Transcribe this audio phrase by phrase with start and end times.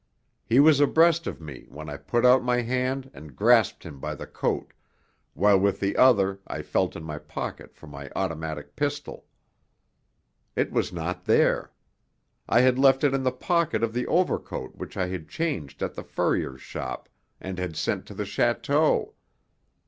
[0.47, 4.15] He was abreast of me when I put out my hand and grasped him by
[4.15, 4.73] the coat,
[5.35, 9.27] while with the other I felt in my pocket for my automatic pistol.
[10.55, 11.71] It was not there.
[12.49, 15.93] I had left it in the pocket of the overcoat which I had changed at
[15.93, 17.07] the furrier's shop
[17.39, 19.11] and had sent to the château.